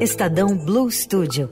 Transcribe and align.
Estadão 0.00 0.56
Blue 0.56 0.90
Studio. 0.90 1.48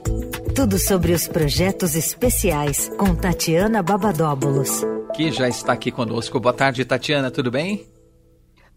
Tudo 0.55 0.79
sobre 0.79 1.13
os 1.13 1.27
projetos 1.27 1.95
especiais 1.95 2.91
com 2.99 3.15
Tatiana 3.15 3.83
Babadóbulos. 3.83 4.83
Que 5.15 5.33
já 5.33 5.49
está 5.49 5.73
aqui 5.73 5.91
conosco. 5.91 6.39
Boa 6.39 6.53
tarde, 6.53 6.85
Tatiana, 6.85 7.31
tudo 7.31 7.51
bem? 7.51 7.87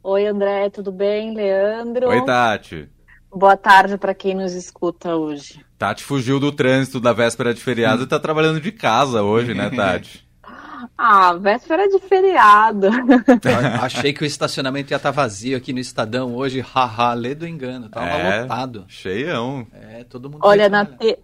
Oi, 0.01 0.25
André, 0.25 0.69
tudo 0.69 0.91
bem? 0.91 1.33
Leandro? 1.33 2.07
Oi, 2.07 2.23
Tati. 2.25 2.89
Boa 3.29 3.57
tarde 3.57 3.98
para 3.98 4.16
quem 4.16 4.34
nos 4.34 4.54
escuta 4.54 5.16
hoje. 5.16 5.59
Tati 5.77 6.02
fugiu 6.04 6.39
do 6.39 6.52
trânsito 6.52 6.99
da 6.99 7.11
véspera 7.11 7.54
de 7.54 7.59
feriado 7.59 8.04
e 8.04 8.05
está 8.05 8.20
trabalhando 8.20 8.61
de 8.61 8.71
casa 8.71 9.21
hoje, 9.21 9.54
né, 9.54 9.70
Tati? 9.75 10.27
Ah, 10.98 11.34
véspera 11.34 11.88
de 11.88 12.00
feriado. 12.00 12.88
Achei 13.82 14.14
que 14.14 14.23
o 14.23 14.25
estacionamento 14.25 14.92
ia 14.92 14.98
estar 14.98 15.11
tá 15.11 15.16
vazio 15.16 15.57
aqui 15.57 15.73
no 15.73 15.80
Estadão 15.80 16.36
hoje. 16.36 16.60
Haha, 16.60 17.14
lê 17.14 17.34
do 17.34 17.48
engano. 17.48 17.89
Tava 17.89 18.07
é, 18.07 18.42
lotado. 18.42 18.86
Cheião. 18.88 19.66
É, 19.74 20.04
todo 20.04 20.29
mundo. 20.29 20.42
Olha, 20.43 20.70
na, 20.70 20.86
te... 20.86 21.18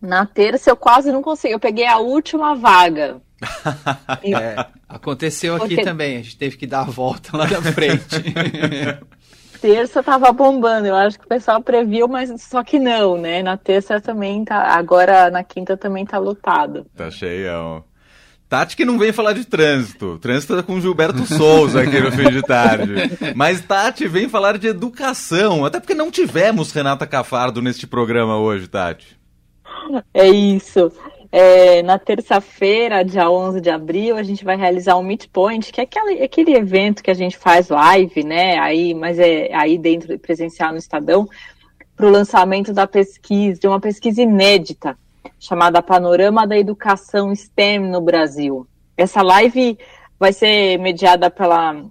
na 0.00 0.26
terça 0.26 0.70
eu 0.70 0.76
quase 0.76 1.12
não 1.12 1.22
consegui. 1.22 1.54
Eu 1.54 1.60
peguei 1.60 1.86
a 1.86 1.98
última 1.98 2.54
vaga. 2.54 3.20
é, 4.22 4.66
aconteceu 4.88 5.54
aqui 5.54 5.76
Porque... 5.76 5.82
também. 5.82 6.16
A 6.16 6.22
gente 6.22 6.36
teve 6.36 6.56
que 6.56 6.66
dar 6.66 6.80
a 6.80 6.90
volta 6.90 7.36
lá 7.36 7.46
na 7.48 7.62
frente. 7.62 8.16
terça 9.60 10.02
tava 10.02 10.32
bombando. 10.32 10.86
Eu 10.86 10.96
acho 10.96 11.18
que 11.18 11.24
o 11.24 11.28
pessoal 11.28 11.62
previu, 11.62 12.08
mas 12.08 12.42
só 12.42 12.62
que 12.62 12.78
não, 12.78 13.16
né? 13.16 13.42
Na 13.42 13.56
terça 13.56 14.00
também 14.00 14.44
tá. 14.44 14.74
Agora 14.74 15.30
na 15.30 15.44
quinta 15.44 15.76
também 15.76 16.06
tá 16.06 16.18
lotado. 16.18 16.86
Tá 16.96 17.10
cheião. 17.10 17.84
Tati 18.48 18.76
que 18.76 18.84
não 18.84 18.98
vem 18.98 19.12
falar 19.12 19.34
de 19.34 19.44
trânsito. 19.44 20.18
Trânsito 20.18 20.56
é 20.56 20.62
com 20.62 20.80
Gilberto 20.80 21.26
Souza 21.26 21.82
aqui 21.82 22.00
no 22.00 22.10
fim 22.10 22.30
de 22.30 22.40
tarde. 22.40 22.94
Mas 23.36 23.60
Tati 23.60 24.08
vem 24.08 24.26
falar 24.26 24.56
de 24.56 24.66
educação. 24.66 25.66
Até 25.66 25.78
porque 25.78 25.94
não 25.94 26.10
tivemos 26.10 26.72
Renata 26.72 27.06
Cafardo 27.06 27.60
neste 27.60 27.86
programa 27.86 28.38
hoje, 28.38 28.66
Tati. 28.66 29.18
É 30.14 30.26
isso. 30.26 30.90
É, 31.30 31.82
na 31.82 31.98
terça-feira, 31.98 33.04
dia 33.04 33.30
11 33.30 33.60
de 33.60 33.68
abril, 33.68 34.16
a 34.16 34.22
gente 34.22 34.42
vai 34.42 34.56
realizar 34.56 34.96
um 34.96 35.02
Meet 35.02 35.26
Point, 35.30 35.70
que 35.70 35.82
é 35.82 35.84
aquele, 35.84 36.22
aquele 36.22 36.54
evento 36.56 37.02
que 37.02 37.10
a 37.10 37.14
gente 37.14 37.36
faz 37.36 37.68
live, 37.68 38.24
né? 38.24 38.58
Aí, 38.58 38.94
mas 38.94 39.18
é 39.18 39.54
aí 39.54 39.76
dentro 39.76 40.18
presencial 40.18 40.72
no 40.72 40.78
Estadão, 40.78 41.28
para 41.94 42.06
o 42.06 42.10
lançamento 42.10 42.72
da 42.72 42.86
pesquisa, 42.86 43.60
de 43.60 43.68
uma 43.68 43.78
pesquisa 43.78 44.22
inédita 44.22 44.96
chamada 45.38 45.82
Panorama 45.82 46.46
da 46.46 46.56
Educação 46.56 47.34
STEM 47.34 47.80
no 47.80 48.00
Brasil. 48.00 48.66
Essa 48.96 49.22
live 49.22 49.78
vai 50.18 50.32
ser 50.32 50.78
mediada 50.78 51.30
pela 51.30 51.84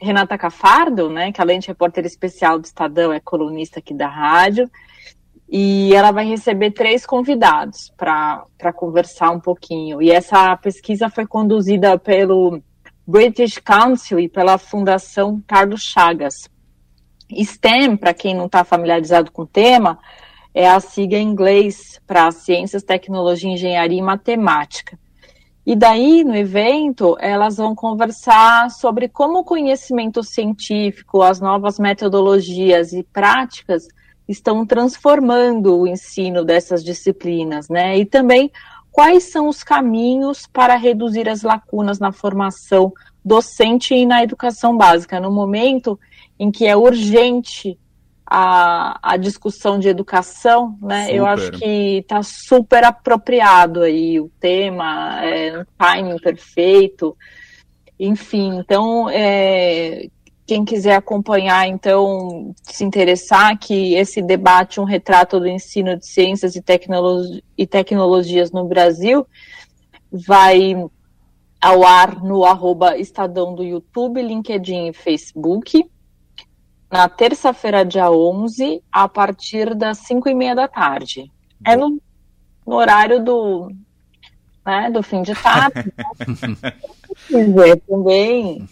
Renata 0.00 0.36
Cafardo, 0.36 1.08
né, 1.08 1.30
que 1.30 1.40
além 1.40 1.60
de 1.60 1.68
repórter 1.68 2.04
especial 2.04 2.58
do 2.58 2.64
Estadão, 2.64 3.12
é 3.12 3.20
colunista 3.20 3.78
aqui 3.78 3.94
da 3.94 4.08
rádio, 4.08 4.68
e 5.48 5.94
ela 5.94 6.10
vai 6.10 6.26
receber 6.26 6.70
três 6.70 7.06
convidados 7.06 7.92
para 7.96 8.72
conversar 8.74 9.30
um 9.30 9.38
pouquinho. 9.38 10.02
E 10.02 10.10
essa 10.10 10.56
pesquisa 10.56 11.08
foi 11.10 11.26
conduzida 11.26 11.98
pelo 11.98 12.60
British 13.06 13.58
Council 13.58 14.18
e 14.18 14.28
pela 14.28 14.56
Fundação 14.58 15.42
Carlos 15.46 15.82
Chagas. 15.82 16.50
STEM, 17.30 17.96
para 17.96 18.14
quem 18.14 18.34
não 18.34 18.46
está 18.46 18.64
familiarizado 18.64 19.30
com 19.30 19.42
o 19.42 19.46
tema, 19.46 19.98
é 20.54 20.68
a 20.68 20.80
sigla 20.80 21.18
em 21.18 21.28
inglês 21.28 22.00
para 22.06 22.30
Ciências, 22.30 22.82
Tecnologia, 22.82 23.50
Engenharia 23.50 23.98
e 23.98 24.02
Matemática. 24.02 24.98
E 25.64 25.76
daí, 25.76 26.24
no 26.24 26.34
evento, 26.34 27.16
elas 27.20 27.56
vão 27.56 27.74
conversar 27.74 28.70
sobre 28.70 29.08
como 29.08 29.38
o 29.38 29.44
conhecimento 29.44 30.22
científico, 30.22 31.22
as 31.22 31.40
novas 31.40 31.78
metodologias 31.78 32.92
e 32.92 33.04
práticas 33.04 33.86
estão 34.28 34.66
transformando 34.66 35.78
o 35.78 35.86
ensino 35.86 36.44
dessas 36.44 36.82
disciplinas, 36.82 37.68
né? 37.68 37.96
E 37.96 38.04
também 38.04 38.50
quais 38.90 39.24
são 39.24 39.48
os 39.48 39.62
caminhos 39.62 40.46
para 40.46 40.76
reduzir 40.76 41.28
as 41.28 41.42
lacunas 41.42 42.00
na 42.00 42.10
formação 42.10 42.92
docente 43.24 43.94
e 43.94 44.04
na 44.04 44.22
educação 44.22 44.76
básica, 44.76 45.20
no 45.20 45.30
momento 45.30 45.98
em 46.38 46.50
que 46.50 46.66
é 46.66 46.76
urgente 46.76 47.78
a, 48.26 48.98
a 49.02 49.16
discussão 49.16 49.78
de 49.78 49.88
educação, 49.88 50.76
né? 50.80 51.04
Super. 51.04 51.16
Eu 51.16 51.26
acho 51.26 51.52
que 51.52 51.98
está 51.98 52.22
super 52.22 52.84
apropriado 52.84 53.82
aí 53.82 54.20
o 54.20 54.30
tema, 54.40 55.20
é 55.24 55.58
um 55.58 55.64
timing 55.76 56.18
perfeito, 56.18 57.16
enfim, 57.98 58.58
então 58.58 59.08
é, 59.10 60.08
quem 60.46 60.64
quiser 60.64 60.96
acompanhar, 60.96 61.68
então, 61.68 62.54
se 62.62 62.84
interessar, 62.84 63.58
que 63.58 63.94
esse 63.94 64.20
debate, 64.20 64.80
um 64.80 64.84
retrato 64.84 65.38
do 65.38 65.46
ensino 65.46 65.96
de 65.96 66.06
ciências 66.06 66.56
e, 66.56 66.62
tecnologi 66.62 67.42
e 67.56 67.66
tecnologias 67.66 68.50
no 68.50 68.64
Brasil, 68.64 69.26
vai 70.10 70.74
ao 71.60 71.84
ar 71.84 72.22
no 72.22 72.44
arroba 72.44 72.98
Estadão 72.98 73.54
do 73.54 73.62
YouTube, 73.62 74.20
LinkedIn 74.20 74.88
e 74.88 74.92
Facebook 74.92 75.88
na 76.92 77.08
terça-feira, 77.08 77.86
dia 77.86 78.10
11, 78.10 78.82
a 78.92 79.08
partir 79.08 79.74
das 79.74 79.96
5 79.98 80.28
e 80.28 80.34
meia 80.34 80.54
da 80.54 80.68
tarde. 80.68 81.32
É 81.64 81.74
no, 81.74 81.98
no 82.66 82.76
horário 82.76 83.24
do, 83.24 83.72
né, 84.64 84.90
do 84.90 85.02
fim 85.02 85.22
de 85.22 85.34
tarde. 85.34 85.90
né? 87.30 87.76
também 87.88 88.68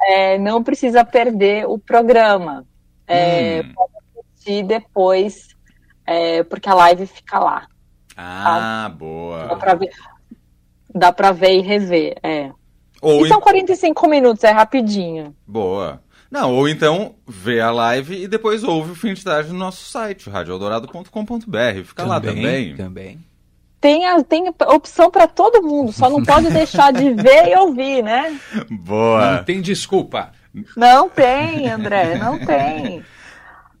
é, 0.00 0.38
não 0.38 0.60
precisa 0.64 1.04
perder 1.04 1.64
o 1.68 1.78
programa. 1.78 2.66
É, 3.06 3.62
hum. 3.62 3.72
Pode 3.74 3.92
assistir 4.18 4.64
depois, 4.64 5.48
é, 6.04 6.42
porque 6.42 6.68
a 6.68 6.74
live 6.74 7.06
fica 7.06 7.38
lá. 7.38 7.68
Ah, 8.16 8.88
tá? 8.90 8.96
boa. 8.96 9.46
Dá 9.46 9.56
pra 9.56 9.74
ver, 9.74 9.90
dá 10.92 11.12
pra 11.12 11.30
ver 11.30 11.58
e 11.58 11.60
rever, 11.60 12.18
é. 12.24 12.50
Ou 13.00 13.24
e 13.24 13.28
são 13.28 13.40
45 13.40 14.08
minutos, 14.08 14.42
é 14.42 14.50
rapidinho. 14.50 15.34
Boa. 15.46 16.02
Não, 16.32 16.54
ou 16.54 16.66
então 16.66 17.14
vê 17.28 17.60
a 17.60 17.70
live 17.70 18.22
e 18.22 18.26
depois 18.26 18.64
ouve 18.64 18.92
o 18.92 18.94
fim 18.94 19.12
de 19.12 19.22
tarde 19.22 19.52
no 19.52 19.58
nosso 19.58 19.84
site, 19.84 20.30
radioeldorado.com.br. 20.30 21.84
Fica 21.84 22.02
também, 22.02 22.08
lá 22.08 22.20
também. 22.22 22.74
Também. 22.74 23.18
Tem, 23.78 24.06
a, 24.06 24.22
tem 24.24 24.48
opção 24.48 25.10
para 25.10 25.26
todo 25.26 25.62
mundo, 25.62 25.92
só 25.92 26.08
não 26.08 26.22
pode 26.22 26.48
deixar 26.50 26.90
de 26.90 27.12
ver 27.12 27.48
e 27.48 27.56
ouvir, 27.56 28.02
né? 28.02 28.40
Boa. 28.70 29.36
Não 29.36 29.44
tem 29.44 29.60
desculpa. 29.60 30.32
Não 30.74 31.06
tem, 31.10 31.70
André, 31.70 32.16
não 32.16 32.38
tem. 32.38 33.04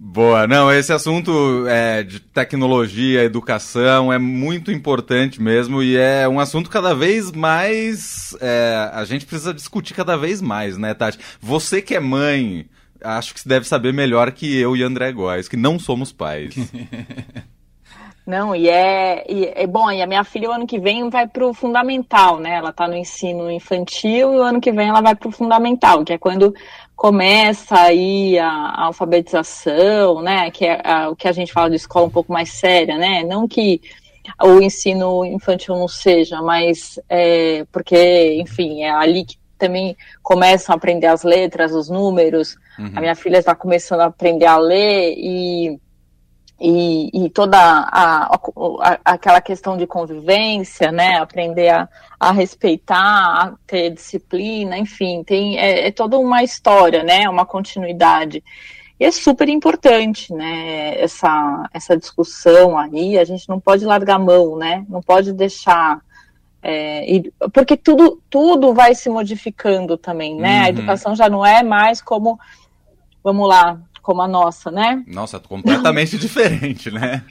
Boa, 0.04 0.48
não, 0.48 0.70
esse 0.70 0.92
assunto 0.92 1.64
é, 1.68 2.02
de 2.02 2.18
tecnologia, 2.18 3.22
educação 3.22 4.12
é 4.12 4.18
muito 4.18 4.72
importante 4.72 5.40
mesmo 5.40 5.80
e 5.80 5.96
é 5.96 6.28
um 6.28 6.40
assunto 6.40 6.68
cada 6.68 6.92
vez 6.92 7.30
mais. 7.30 8.36
É, 8.40 8.90
a 8.92 9.04
gente 9.04 9.24
precisa 9.24 9.54
discutir 9.54 9.94
cada 9.94 10.16
vez 10.16 10.42
mais, 10.42 10.76
né, 10.76 10.92
Tati? 10.92 11.20
Você 11.40 11.80
que 11.80 11.94
é 11.94 12.00
mãe, 12.00 12.66
acho 13.00 13.32
que 13.32 13.48
deve 13.48 13.66
saber 13.66 13.92
melhor 13.92 14.32
que 14.32 14.58
eu 14.58 14.76
e 14.76 14.82
André 14.82 15.12
Góes, 15.12 15.46
que 15.46 15.56
não 15.56 15.78
somos 15.78 16.10
pais. 16.12 16.52
Não, 18.24 18.54
e 18.54 18.68
é, 18.68 19.24
e 19.28 19.52
é 19.54 19.66
bom, 19.66 19.90
e 19.90 20.00
a 20.00 20.06
minha 20.06 20.22
filha 20.22 20.48
o 20.48 20.52
ano 20.52 20.66
que 20.66 20.78
vem 20.78 21.10
vai 21.10 21.26
para 21.26 21.44
o 21.44 21.52
fundamental, 21.52 22.38
né? 22.38 22.54
Ela 22.54 22.70
está 22.70 22.86
no 22.86 22.96
ensino 22.96 23.50
infantil 23.50 24.32
e 24.32 24.38
o 24.38 24.42
ano 24.42 24.60
que 24.60 24.70
vem 24.70 24.88
ela 24.88 25.00
vai 25.00 25.14
para 25.14 25.28
o 25.28 25.32
fundamental, 25.32 26.04
que 26.04 26.12
é 26.12 26.18
quando 26.18 26.54
começa 26.94 27.74
aí 27.80 28.38
a, 28.38 28.48
a 28.48 28.84
alfabetização, 28.84 30.22
né? 30.22 30.50
Que 30.52 30.66
é 30.66 30.80
a, 30.84 31.10
o 31.10 31.16
que 31.16 31.26
a 31.26 31.32
gente 31.32 31.52
fala 31.52 31.68
de 31.68 31.76
escola 31.76 32.06
um 32.06 32.10
pouco 32.10 32.32
mais 32.32 32.50
séria, 32.50 32.96
né? 32.96 33.24
Não 33.24 33.48
que 33.48 33.80
o 34.40 34.60
ensino 34.60 35.24
infantil 35.24 35.74
não 35.74 35.88
seja, 35.88 36.40
mas 36.40 37.00
é, 37.08 37.66
porque, 37.72 38.40
enfim, 38.40 38.84
é 38.84 38.90
ali 38.90 39.24
que 39.24 39.36
também 39.58 39.96
começam 40.22 40.72
a 40.72 40.76
aprender 40.76 41.08
as 41.08 41.24
letras, 41.24 41.72
os 41.72 41.88
números. 41.88 42.56
Uhum. 42.78 42.92
A 42.94 43.00
minha 43.00 43.14
filha 43.16 43.38
está 43.38 43.54
começando 43.54 44.00
a 44.00 44.06
aprender 44.06 44.46
a 44.46 44.56
ler 44.56 45.14
e 45.16 45.80
e, 46.60 47.24
e 47.24 47.30
toda 47.30 47.58
a, 47.58 48.34
a, 48.34 49.00
aquela 49.04 49.40
questão 49.40 49.76
de 49.76 49.86
convivência, 49.86 50.92
né, 50.92 51.16
aprender 51.18 51.70
a, 51.70 51.88
a 52.18 52.30
respeitar, 52.30 52.96
a 52.98 53.54
ter 53.66 53.90
disciplina, 53.90 54.78
enfim, 54.78 55.24
tem 55.24 55.58
é, 55.58 55.88
é, 55.88 55.90
toda 55.90 56.18
uma 56.18 56.42
história, 56.42 57.02
né, 57.02 57.28
uma 57.28 57.44
continuidade. 57.44 58.42
E 59.00 59.04
é 59.04 59.10
super 59.10 59.48
importante, 59.48 60.32
né, 60.32 61.00
essa, 61.00 61.68
essa 61.72 61.96
discussão 61.96 62.78
aí, 62.78 63.18
a 63.18 63.24
gente 63.24 63.48
não 63.48 63.58
pode 63.58 63.84
largar 63.84 64.16
a 64.16 64.20
mão, 64.20 64.56
né, 64.56 64.84
não 64.88 65.02
pode 65.02 65.32
deixar 65.32 66.00
é, 66.62 67.12
e, 67.12 67.32
porque 67.52 67.76
tudo, 67.76 68.22
tudo 68.30 68.72
vai 68.72 68.94
se 68.94 69.10
modificando 69.10 69.98
também, 69.98 70.36
né? 70.36 70.60
Uhum. 70.60 70.64
A 70.64 70.68
educação 70.68 71.16
já 71.16 71.28
não 71.28 71.44
é 71.44 71.60
mais 71.64 72.00
como, 72.00 72.38
vamos 73.22 73.48
lá, 73.48 73.80
como 74.02 74.20
a 74.22 74.28
nossa, 74.28 74.70
né? 74.70 75.02
Nossa, 75.06 75.38
completamente 75.38 76.16
diferente, 76.18 76.90
né? 76.90 77.22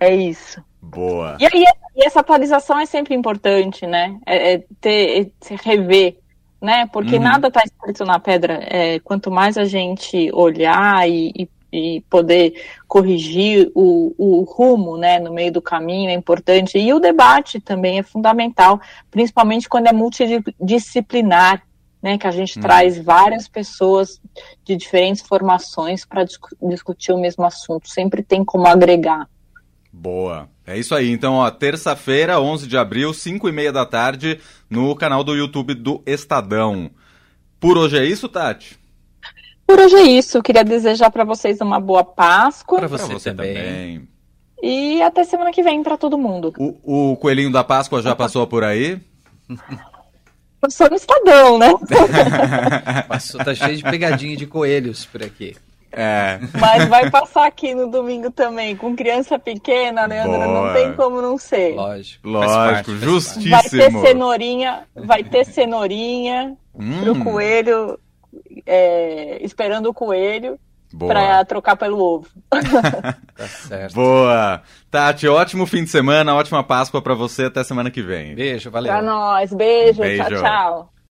é 0.00 0.14
isso. 0.14 0.62
Boa. 0.80 1.36
E 1.40 1.44
aí, 1.44 1.64
e 1.96 2.04
essa 2.06 2.20
atualização 2.20 2.78
é 2.80 2.86
sempre 2.86 3.14
importante, 3.14 3.86
né? 3.86 4.18
É, 4.26 4.54
é 4.54 4.64
ter, 4.80 5.32
é 5.50 5.54
rever 5.62 6.16
né? 6.60 6.86
Porque 6.92 7.16
Uhum. 7.16 7.22
nada 7.22 7.48
está 7.48 7.60
escrito 7.64 8.04
na 8.04 8.20
pedra. 8.20 8.60
É, 8.70 9.00
quanto 9.00 9.30
mais 9.32 9.58
a 9.58 9.64
gente 9.64 10.30
olhar 10.32 11.08
e, 11.08 11.32
e- 11.36 11.48
e 11.74 12.00
poder 12.02 12.54
corrigir 12.86 13.70
o, 13.74 14.14
o 14.18 14.42
rumo, 14.42 14.96
né, 14.98 15.18
no 15.18 15.32
meio 15.32 15.50
do 15.50 15.60
caminho 15.62 16.10
é 16.10 16.12
importante. 16.14 16.78
E 16.78 16.92
o 16.92 17.00
debate 17.00 17.58
também 17.58 17.98
é 17.98 18.02
fundamental, 18.02 18.78
principalmente 19.10 19.68
quando 19.68 19.86
é 19.88 19.92
multidisciplinar, 19.92 21.62
né, 22.02 22.18
que 22.18 22.26
a 22.26 22.30
gente 22.30 22.56
Uhum. 22.56 22.62
traz 22.62 22.98
várias 22.98 23.46
pessoas 23.48 24.20
de 24.64 24.76
diferentes 24.76 25.22
formações 25.22 26.04
para 26.04 26.24
discutir 26.24 27.12
o 27.12 27.20
mesmo 27.20 27.44
assunto. 27.44 27.88
Sempre 27.88 28.22
tem 28.22 28.44
como 28.44 28.66
agregar. 28.66 29.28
Boa. 29.92 30.48
É 30.66 30.76
isso 30.78 30.94
aí. 30.94 31.10
Então, 31.10 31.34
ó, 31.34 31.50
terça-feira, 31.50 32.40
11 32.40 32.66
de 32.66 32.76
abril, 32.76 33.12
5 33.12 33.48
e 33.48 33.52
meia 33.52 33.72
da 33.72 33.84
tarde, 33.84 34.40
no 34.70 34.94
canal 34.96 35.22
do 35.22 35.34
YouTube 35.34 35.74
do 35.74 36.02
Estadão. 36.06 36.90
Por 37.60 37.76
hoje 37.78 37.98
é 37.98 38.04
isso, 38.04 38.28
Tati? 38.28 38.78
Por 39.66 39.78
hoje 39.78 39.94
é 39.96 40.02
isso. 40.02 40.38
Eu 40.38 40.42
queria 40.42 40.64
desejar 40.64 41.10
para 41.10 41.24
vocês 41.24 41.60
uma 41.60 41.78
boa 41.78 42.02
Páscoa 42.04 42.78
Pra 42.80 42.88
Pra 42.88 42.98
você, 42.98 43.30
também. 43.30 44.08
e 44.62 45.00
até 45.02 45.22
semana 45.24 45.52
que 45.52 45.62
vem 45.62 45.82
para 45.82 45.96
todo 45.96 46.18
mundo. 46.18 46.52
O, 46.58 47.12
o 47.12 47.16
Coelhinho 47.16 47.52
da 47.52 47.62
Páscoa 47.62 48.02
já 48.02 48.14
passou 48.16 48.46
por 48.46 48.64
aí? 48.64 49.00
Eu 50.62 50.70
sou 50.70 50.88
no 50.88 50.94
Estadão, 50.96 51.58
né? 51.58 51.74
Passou, 53.08 53.44
tá 53.44 53.52
cheio 53.54 53.76
de 53.76 53.82
pegadinha 53.82 54.36
de 54.36 54.46
coelhos 54.46 55.04
por 55.04 55.22
aqui. 55.22 55.56
É. 55.90 56.38
Mas 56.58 56.88
vai 56.88 57.10
passar 57.10 57.46
aqui 57.46 57.74
no 57.74 57.90
domingo 57.90 58.30
também, 58.30 58.74
com 58.76 58.94
criança 58.96 59.38
pequena, 59.38 60.06
Leandro, 60.06 60.38
Boa. 60.38 60.46
não 60.68 60.72
tem 60.72 60.92
como 60.94 61.20
não 61.20 61.36
ser. 61.36 61.74
Lógico. 61.74 62.28
Lógico, 62.28 62.54
parte, 62.54 62.96
justíssimo. 62.96 63.50
Vai 63.50 63.62
ter 63.68 63.90
cenourinha, 63.90 64.82
vai 64.94 65.24
ter 65.24 65.44
cenourinha 65.44 66.56
pro 66.72 67.12
Hum, 67.12 67.24
coelho, 67.24 67.98
é, 68.64 69.38
esperando 69.44 69.86
o 69.86 69.94
coelho. 69.94 70.58
Para 70.98 71.44
trocar 71.44 71.76
pelo 71.76 71.98
ovo. 71.98 72.26
Tá 73.34 73.48
certo. 73.48 73.94
Boa. 73.94 74.62
Tati, 74.90 75.26
ótimo 75.26 75.66
fim 75.66 75.82
de 75.82 75.90
semana, 75.90 76.34
ótima 76.34 76.62
Páscoa 76.62 77.02
pra 77.02 77.14
você. 77.14 77.46
Até 77.46 77.64
semana 77.64 77.90
que 77.90 78.02
vem. 78.02 78.34
Beijo, 78.34 78.70
valeu. 78.70 78.92
Pra 78.92 79.02
nós, 79.02 79.52
beijo, 79.52 80.00
Beijo. 80.00 80.22
tchau, 80.22 80.42
tchau. 80.42 80.91